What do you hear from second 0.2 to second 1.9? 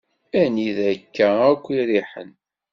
Anida akka akk i